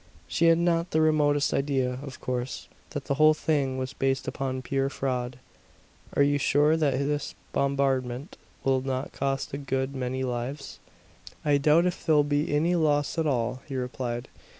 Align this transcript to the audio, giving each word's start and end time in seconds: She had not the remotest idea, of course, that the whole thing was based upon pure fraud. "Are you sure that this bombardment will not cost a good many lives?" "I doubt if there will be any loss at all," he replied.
She 0.27 0.45
had 0.47 0.57
not 0.57 0.89
the 0.89 0.99
remotest 0.99 1.53
idea, 1.53 1.99
of 2.01 2.19
course, 2.19 2.67
that 2.89 3.05
the 3.05 3.13
whole 3.21 3.35
thing 3.35 3.77
was 3.77 3.93
based 3.93 4.27
upon 4.27 4.63
pure 4.63 4.89
fraud. 4.89 5.37
"Are 6.15 6.23
you 6.23 6.39
sure 6.39 6.75
that 6.75 6.97
this 6.97 7.35
bombardment 7.53 8.35
will 8.63 8.81
not 8.81 9.11
cost 9.13 9.53
a 9.53 9.59
good 9.59 9.93
many 9.93 10.23
lives?" 10.23 10.79
"I 11.45 11.59
doubt 11.59 11.85
if 11.85 12.03
there 12.03 12.15
will 12.15 12.23
be 12.23 12.51
any 12.51 12.73
loss 12.75 13.19
at 13.19 13.27
all," 13.27 13.61
he 13.67 13.75
replied. 13.75 14.27